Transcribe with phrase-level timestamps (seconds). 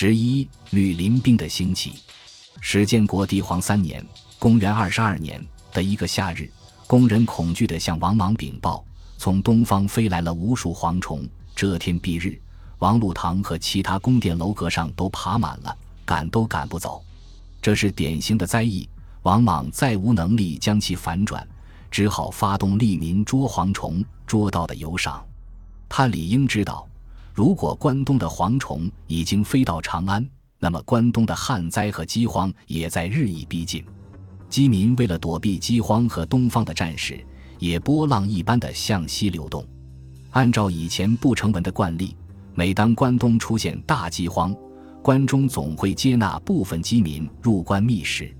[0.00, 1.94] 十一，吕林兵的兴起。
[2.60, 4.00] 史建国帝皇三年
[4.38, 6.48] （公元二十二年）的一个夏日，
[6.86, 8.84] 工人恐惧地向王莽禀报，
[9.16, 12.40] 从东方飞来了无数蝗虫，遮天蔽日，
[12.78, 17.02] 王禄堂和其他宫殿楼阁上都爬满了，赶都赶不走。
[17.60, 18.88] 这是典型的灾异。
[19.22, 21.44] 王莽再无能力将其反转，
[21.90, 25.26] 只好发动利民捉蝗虫，捉到的有赏。
[25.88, 26.87] 他理应知道，
[27.38, 30.28] 如果关东的蝗虫已经飞到长安，
[30.58, 33.84] 那么关东的旱灾和饥荒也在日益逼近。
[34.48, 37.24] 饥民为了躲避饥荒和东方的战事，
[37.60, 39.64] 也波浪一般的向西流动。
[40.30, 42.16] 按照以前不成文的惯例，
[42.56, 44.52] 每当关东出现大饥荒，
[45.00, 48.34] 关中总会接纳部分饥民入关觅食。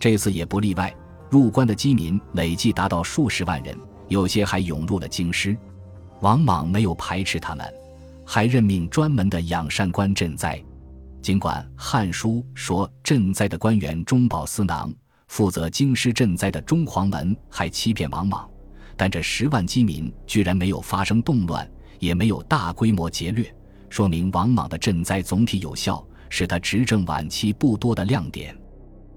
[0.00, 0.92] 这次也不例外，
[1.30, 5.56] 入关的饥民累计达到数十万人，有些还涌入了京师。
[6.22, 7.72] 王莽没有排斥他们，
[8.26, 10.62] 还任命专门的养善官赈灾。
[11.20, 14.92] 尽管《汉书》说赈灾的官员中饱私囊，
[15.28, 18.50] 负责京师赈灾的中黄门还欺骗王莽，
[18.96, 21.70] 但这十万饥民居然没有发生动乱，
[22.00, 23.54] 也没有大规模劫掠，
[23.88, 28.56] 说明王莽的赈灾总体有效，是他执政晚期不多的亮点。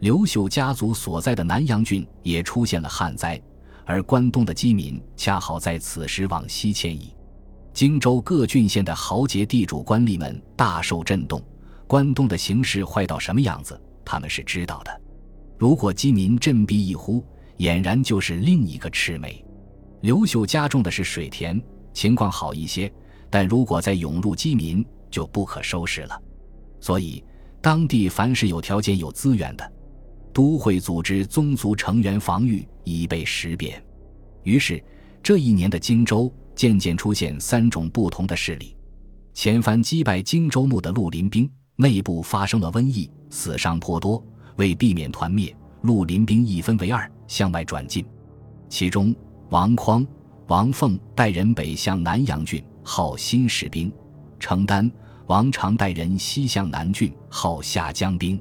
[0.00, 3.40] 刘秀家族所在的南阳郡也出现了旱灾，
[3.84, 7.14] 而关东的饥民恰好在此时往西迁移。
[7.72, 11.42] 荆州各郡县的豪杰地主官吏们大受震动，
[11.86, 15.00] 关东的形势坏到什么样子，他们是知道的。
[15.58, 17.24] 如果饥民振臂一呼，
[17.58, 19.44] 俨然就是另一个魑魅。
[20.02, 21.60] 刘秀家种的是水田，
[21.92, 22.90] 情况好一些；
[23.30, 26.20] 但如果再涌入饥民，就不可收拾了。
[26.80, 27.24] 所以，
[27.60, 29.72] 当地凡是有条件、有资源的。
[30.34, 33.84] 都会组织宗族成员防御，以备时变。
[34.44, 34.82] 于是，
[35.22, 38.76] 这一年的荆州渐渐出现三种不同的势力：
[39.34, 44.22] 前番击败荆州牧的绿林兵，内部发生了瘟疫，死伤颇多。
[44.56, 48.04] 为避免团灭，绿林兵一分为二，向外转进。
[48.68, 49.14] 其中，
[49.48, 50.06] 王匡、
[50.46, 53.90] 王凤带人北向南阳郡，号新士兵；
[54.38, 54.90] 程丹、
[55.26, 58.38] 王常带人西向南郡，号下江兵。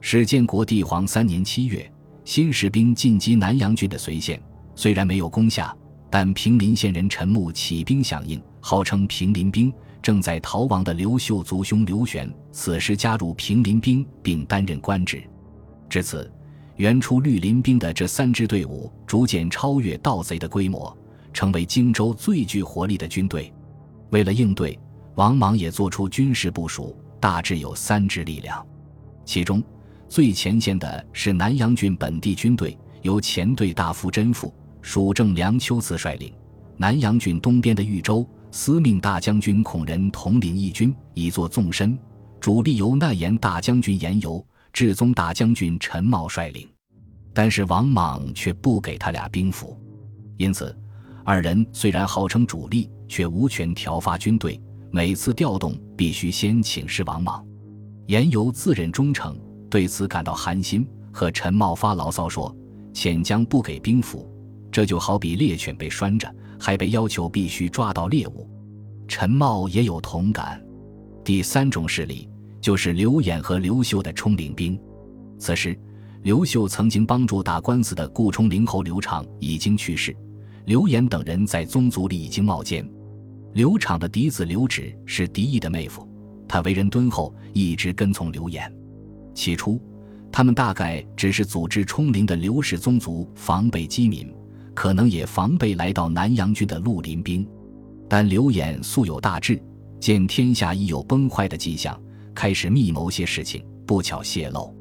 [0.00, 1.92] 史建国帝皇三年七月，
[2.24, 4.42] 新士兵进击南阳郡的随县，
[4.74, 5.76] 虽然没有攻下，
[6.12, 9.72] 但平林县人陈木起兵响应，号称平林兵。
[10.02, 15.22] 正在逃亡的刘秀族兄刘玄，此时加入平林兵，并担任官职。
[15.88, 16.30] 至此，
[16.76, 20.94] 原出绿林兵的这三支队伍逐渐超越盗贼的规模，
[21.32, 23.50] 成为荆州最具活力的军队。
[24.10, 24.78] 为了应对，
[25.14, 28.62] 王莽也做出军事部署，大致有三支力量，
[29.24, 29.64] 其中。
[30.10, 36.30] 最前线的是南阳郡本地军队，由前队大夫甄父、蜀正梁丘辞率领；
[36.76, 41.96] 南阳郡东边的豫州，司命大将军孔仁统领义军，以作纵深；
[42.40, 46.68] 主力由难言大将军严尤、至宗大将军陈茂率领。
[47.32, 49.80] 但是王莽却不给他俩兵符，
[50.36, 50.76] 因此
[51.24, 54.60] 二人虽然号称主力，却无权调发军队，
[54.90, 57.42] 每次调动必须先请示王莽。
[58.08, 59.38] 严尤自认忠诚。
[59.70, 62.54] 对此感到寒心，和陈茂发牢骚说
[62.92, 64.30] ：“遣将不给兵符，
[64.72, 68.48] 这就好比猎犬被拴着，还被要求必须抓到猎物。”
[69.06, 70.60] 陈茂也有同感。
[71.22, 72.28] 第三种势力
[72.60, 74.80] 就是刘演和刘秀的冲领兵。
[75.38, 75.78] 此时，
[76.22, 80.16] 刘秀曾经帮助打官司的顾冲灵侯刘畅已经去世，
[80.64, 82.88] 刘演等人在宗族里已经冒尖。
[83.52, 86.08] 刘畅的嫡子刘祉是狄义的妹夫，
[86.48, 88.72] 他为人敦厚，一直跟从刘演。
[89.34, 89.80] 起初，
[90.30, 94.32] 他们大概只是组织冲陵的刘氏宗族防备饥民，
[94.74, 97.46] 可能也防备来到南阳郡的绿林兵。
[98.08, 99.62] 但刘演素有大志，
[99.98, 101.98] 见天下已有崩坏的迹象，
[102.34, 104.74] 开始密谋些事情，不巧泄露。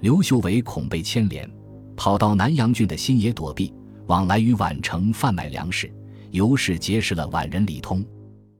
[0.00, 1.50] 刘秀为恐被牵连，
[1.96, 3.74] 跑到南阳郡的新野躲避，
[4.06, 5.92] 往来于宛城贩卖粮食，
[6.30, 8.04] 由是结识了宛人李通。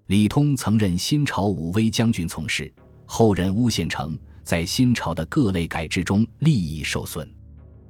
[0.06, 2.72] 李通曾任新朝武威将军从事，
[3.06, 4.18] 后任诬陷城。
[4.42, 7.30] 在新朝的各类改制中，利益受损。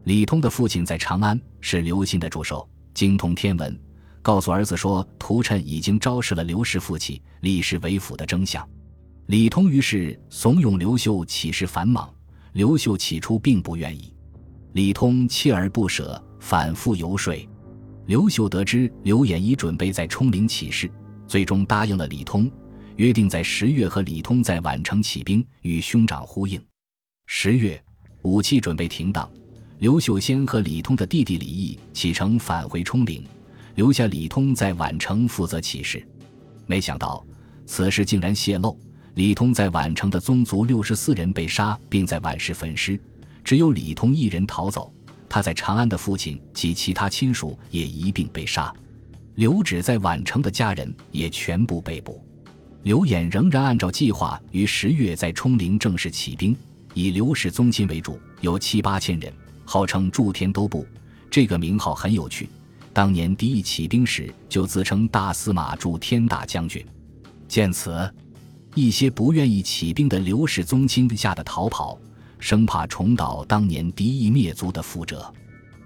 [0.02, 2.68] 李通的父亲在长安是刘歆的助手，
[2.98, 3.80] 精通天文，
[4.22, 8.68] 告诉儿子说屠谶已经昭示了刘氏父亲李氏为辅的征相。
[9.26, 12.12] 李通于是怂恿刘秀起事反莽。
[12.54, 14.12] 刘秀起初并不愿意，
[14.72, 17.32] 李通锲而不舍，反复游说。
[18.06, 20.90] 刘秀得知刘演已准备在冲陵起事，
[21.28, 22.50] 最终答应了李通。
[22.96, 26.60] 约定在十月和李通在宛城起兵，与兄长呼应。
[27.26, 27.80] 十月，
[28.22, 29.30] 武器准备停当，
[29.78, 33.24] 刘秀先和李通的弟弟李毅启程返回冲陵，
[33.76, 36.04] 留下李通在宛城负责起事。
[36.66, 37.24] 没想到
[37.64, 38.76] 此事竟然泄露，
[39.14, 43.00] 李通在宛城的宗族六十四人被杀，并在宛市焚尸，
[43.44, 44.92] 只有李通一人逃走。
[45.28, 48.74] 他在长安的父亲及其他亲属也一并被杀。
[49.36, 52.20] 刘祉在宛城的家人也全部被捕。
[52.82, 56.56] 刘演仍然按照计划于十月在冲陵正式起兵，
[56.94, 59.32] 以刘氏宗亲为主，有七八千人，
[59.68, 60.86] 号称筑天都部。
[61.30, 62.48] 这个名号很有趣。
[62.90, 66.82] 当年敌意起兵时，就自称大司马驻天大将军。
[67.46, 68.10] 见此，
[68.74, 71.98] 一些不愿意起兵的刘氏宗亲吓得逃跑，
[72.38, 75.30] 生怕重蹈当年敌意灭族的覆辙。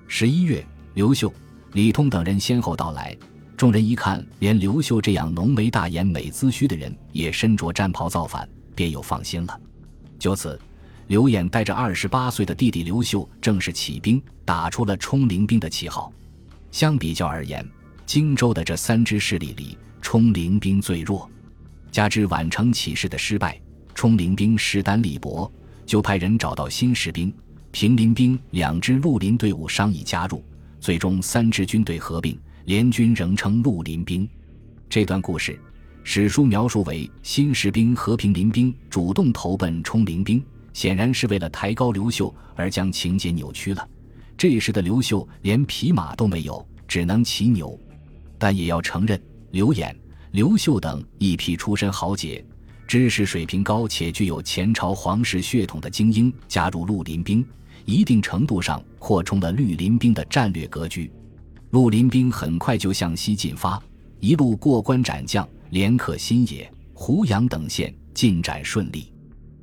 [0.07, 0.65] 十一月，
[0.95, 1.33] 刘秀、
[1.73, 3.17] 李通等人先后到来。
[3.57, 9.61] 众人一看，连刘秀这样浓眉大眼、美姿须的人也身着战袍造反，便又放心了。
[10.19, 10.59] 就此，
[11.13, 16.11] 刘演带着二十八岁的弟弟刘秀正式起兵，打出了冲陵兵的旗号。
[16.71, 17.63] 相比较而言，
[18.07, 21.31] 荆州的这三支势力里，冲陵兵最弱。
[21.91, 23.61] 加之宛城起事的失败，
[23.95, 25.53] 冲陵兵势单力薄，
[25.85, 27.31] 就派人找到新士兵、
[27.73, 30.43] 平林兵两支绿林队伍商议加入，
[30.81, 32.41] 最终三支军队合并。
[32.65, 34.27] 联军仍称绿林兵，
[34.89, 35.61] 这段故事，
[36.05, 43.89] 史书描述为新士兵和平林兵主动投奔冲陵兵，显然是为了抬高刘秀而将情节扭曲了。
[44.37, 47.79] 这时的刘秀连匹马都没有，只能骑牛。
[48.39, 49.21] 但也要承认，
[49.53, 49.97] 刘演、
[50.33, 52.45] 刘秀等一批出身豪杰、
[52.89, 57.47] 知识水平高且具有前朝皇室血统的精英加入绿林兵，
[57.85, 61.13] 一定程度上扩充了绿林兵的战略格局。
[61.71, 63.81] 绿林兵很快就向西进发，
[64.19, 69.12] 一路过关斩将，连克新野、胡杨等县，进展顺利。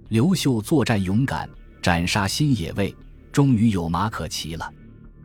[0.09, 1.47] 刘秀作战勇敢，
[1.83, 2.94] 斩杀新野卫，
[3.31, 4.73] 终于有马可骑了。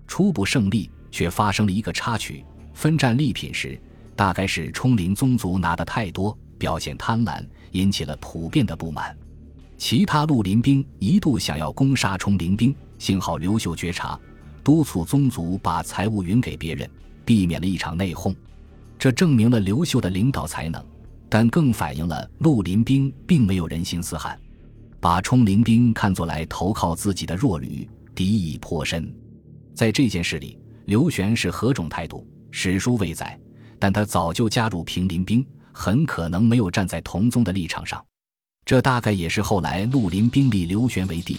[0.07, 2.45] 初步胜利，却发生了一个插曲：
[2.75, 3.81] 分战利品时，
[4.15, 9.17] 大概是冲林宗族拿的太多，表现贪婪，引起了普遍的不满。
[9.79, 14.21] 其他绿林兵一度想要攻杀冲林兵，幸好刘秀觉察。
[14.63, 16.87] 督促宗族把财物匀给别人，
[17.25, 18.37] 避免了一场内讧。
[18.99, 20.85] 这证明了刘秀的领导才能，
[21.31, 24.39] 但更反映了绿林兵并没有人心思汉，
[25.05, 29.15] 把冲陵兵看作来投靠自己的弱旅，敌意颇深。
[29.75, 33.39] 在这件事里，刘玄是何种态度，史书未载，
[33.79, 38.03] 但他早就加入平林兵，很可能没有站在同宗的立场上。
[38.65, 41.37] 这大概也是后来绿林兵立刘玄为帝，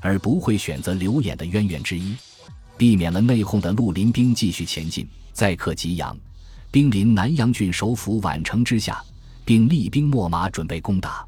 [0.00, 2.14] 而不会选择刘演的渊源之一。
[2.76, 6.16] 避免了内讧的绿林兵继续前进，再克吉阳，
[6.70, 9.02] 兵临南阳郡首府宛城之下，
[9.44, 11.27] 并厉兵秣马准备攻打。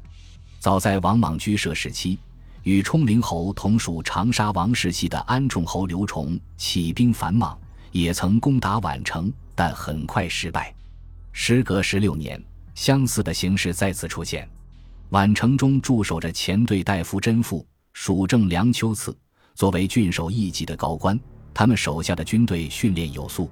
[0.61, 2.19] 早在王莽居舍时期，
[2.61, 7.57] 与冲陵侯同属长沙王氏系的安重侯刘崇起兵反莽，
[7.91, 10.71] 也曾攻打宛城，但很快失败。
[11.31, 12.39] 时隔十六年，
[12.75, 14.47] 相似的形势再次出现。
[15.09, 19.17] 宛城中驻守着前队大夫甄父，属正梁丘赐，
[19.55, 21.19] 作为郡守一级的高官。
[21.55, 23.49] 他们手下的军队训练有素，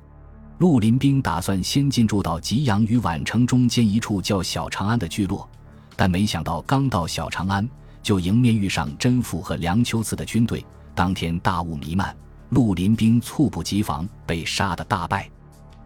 [0.59, 5.49] 绿林兵打算先进驻到吉阳与宛城中间一处叫小长安的聚落，
[5.99, 7.69] 但没想到刚到小长安，
[8.01, 10.65] 就迎面遇上甄父和梁丘赐的军队。
[10.95, 12.15] 当天大雾弥漫，
[12.51, 15.29] 绿林兵猝不及防，被杀得大败。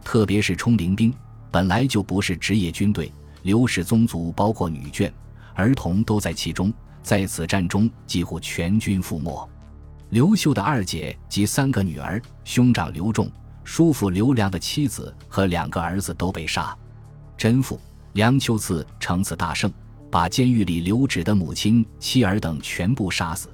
[0.04, 1.12] 特别是冲陵兵，
[1.50, 3.12] 本来就不是职业军队，
[3.42, 5.12] 刘氏宗族包括女眷、
[5.56, 6.72] 儿童都在其中，
[7.02, 9.50] 在此战中几乎全军覆没。
[10.12, 13.28] 刘秀的二姐及三个女儿、兄长刘仲、
[13.64, 16.78] 叔父刘良的妻子和两个儿子都被杀。
[17.36, 17.80] 甄父
[18.12, 19.74] 梁丘赐乘此大胜，
[20.14, 23.50] 把监狱里刘祉的母亲、妻儿等全部杀死，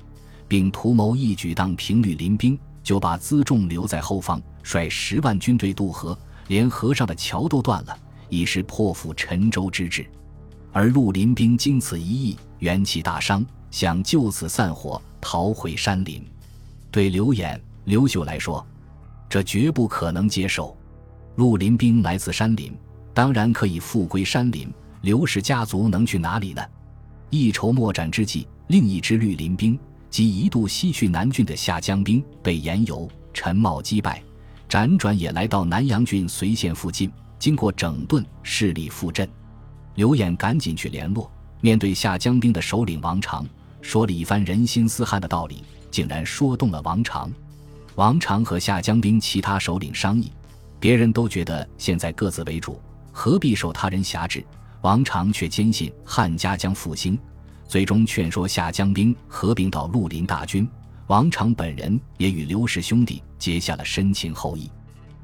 [0.46, 7.98] 并图谋一举当平绿林兵，就把辎重留在后方，率十万军队渡河，连河上的桥都断了，
[8.28, 10.06] 以示破釜沉舟之志。
[10.74, 16.22] 而绿林兵经此一役，元气大伤，想就此散伙，逃回山林。
[16.92, 18.68] 对刘演、刘秀来说，
[19.30, 20.76] 这绝不可能接受。
[21.38, 22.76] 绿林兵来自山林，
[23.14, 24.70] 当然可以复归山林。
[25.02, 26.62] 刘氏家族能去哪里呢？
[27.30, 29.80] 一筹莫展之际，另一支绿林兵
[30.10, 34.22] 即一度西去南郡的下江兵，被严尤、陈茂击败，
[34.68, 37.10] 辗转也来到南阳郡随县附近。
[37.38, 39.28] 经过整顿，势力复振。
[39.96, 43.48] 刘演赶紧去联络，面对下江兵的首领王长，
[43.82, 45.64] 说了一番人心思汉的道理。
[45.90, 47.32] 竟然说动了王常，
[47.96, 50.32] 王常和下江兵其他首领商议，
[50.80, 52.80] 别人都觉得现在各自为主，
[53.12, 54.46] 何必受他人辖制？
[54.82, 57.20] 王常却坚信汉家将复兴，
[57.68, 60.68] 最终劝说下江兵合并到绿林大军。
[61.08, 64.70] 王常本人也与刘氏兄弟结下了深情厚谊。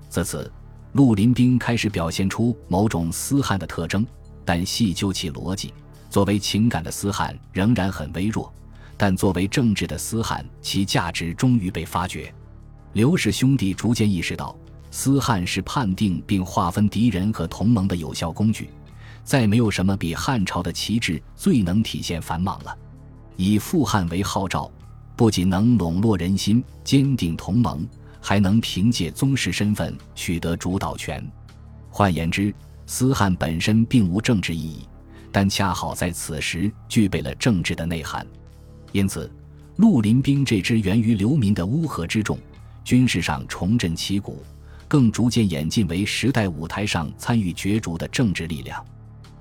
[0.10, 0.52] 自此，
[0.94, 4.06] 绿林兵开始表现出某种思汉的特征，
[4.44, 5.74] 但细究其逻辑，
[6.10, 8.52] 作为情感的嘶汉仍然很微弱，
[8.98, 12.34] 但作为政治的嘶汉，其价值终于被发掘。
[12.94, 14.58] 刘氏兄弟逐渐意识到，
[14.90, 18.70] 嘶汉是判定并划分敌人和同盟的有效工具。
[19.26, 22.78] 再没有什么比汉朝的旗帜最能体现繁忙了。
[23.36, 24.72] 以复汉为号召，
[25.18, 27.86] 不仅能笼络人心、坚定同盟，
[28.22, 31.26] 还能凭借宗室身份取得主导权。
[31.90, 32.54] 换言之，
[32.86, 34.88] 思汉本身并无政治意义，
[35.32, 38.26] 但恰好在此时具备了政治的内涵。
[38.92, 39.30] 因此，
[39.78, 42.38] 绿林兵这支源于流民的乌合之众，
[42.84, 44.42] 军事上重振旗鼓，
[44.88, 48.86] 更逐渐演进为时代舞台上参与角逐的政治力量。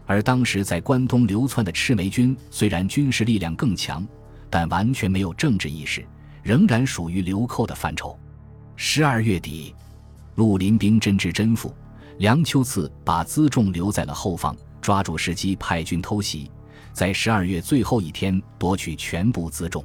[0.06, 4.06] 而当时在关东流窜的赤眉军，虽然军事力量更强，
[4.50, 6.06] 但完全没有政治意识，
[6.42, 8.18] 仍然属于流寇的范畴。
[8.76, 9.74] 十二月底，
[10.34, 11.74] 陆林兵真知真腹，
[12.18, 16.50] 梁丘赐把辎重留在了后方，抓住时机派军偷袭，
[16.92, 19.82] 在十二月最后一天夺取全部辎重。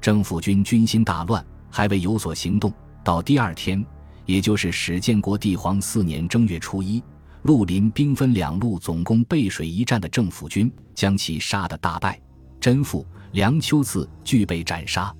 [0.00, 2.72] 政府军军心大乱，还未有所行动。
[3.02, 3.84] 到第二天，
[4.26, 7.02] 也就是始建国帝皇四年正月初一。
[7.46, 12.20] 绿林兵分两路总攻背水一战的政府军，将其杀得大败。
[12.60, 15.14] 甄父梁丘赐俱被斩杀。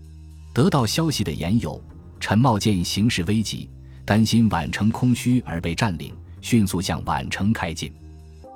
[0.53, 1.81] 得到消息的严友、
[2.19, 3.71] 陈茂见形势危急，
[4.05, 7.95] 担心宛城空虚而被占领，迅速向宛城开进。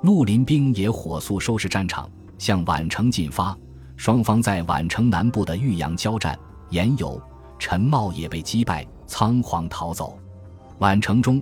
[0.03, 3.57] 绿林兵也火速收拾战场，向宛城进发。
[3.95, 6.37] 双方在宛城南部的玉阳交战，
[6.71, 7.21] 严友、
[7.57, 10.19] 陈茂也被击败，仓皇逃走。
[10.79, 11.41] 宛城中。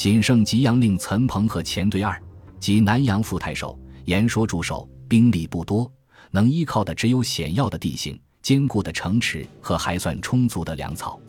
[0.00, 2.18] 仅剩吉阳令岑彭和前队二
[2.58, 5.92] 及南阳副太守严说驻守，兵力不多，
[6.30, 11.20] 能依靠的只有险要的地形、坚固的城池和还算充足的粮草。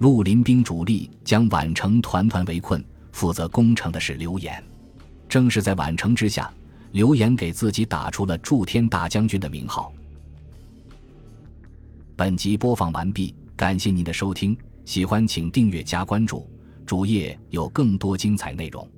[0.00, 4.62] 绿林兵主力将宛城团团围困，负责攻城的是刘岩。
[5.26, 6.52] 正是在宛城之下，
[6.92, 8.36] 刘岩给自己打出了
[8.66, 9.90] “天大将军”的名号。
[12.14, 16.46] 本集播放完毕，感谢您的收听，喜欢请订阅加关注。
[16.86, 18.88] 主页有更多精彩内容。